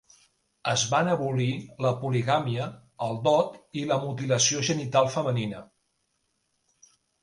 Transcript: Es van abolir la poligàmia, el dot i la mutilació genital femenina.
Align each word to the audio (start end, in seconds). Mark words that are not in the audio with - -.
Es 0.69 0.85
van 0.93 1.09
abolir 1.11 1.49
la 1.87 1.91
poligàmia, 1.99 2.67
el 3.11 3.21
dot 3.31 3.63
i 3.83 3.87
la 3.95 4.01
mutilació 4.09 4.67
genital 4.73 5.15
femenina. 5.21 5.67